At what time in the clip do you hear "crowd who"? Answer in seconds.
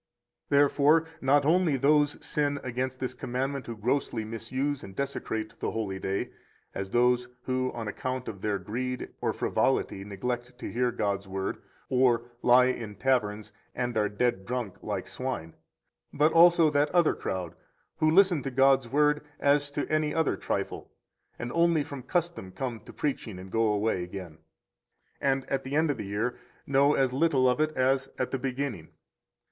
17.13-18.09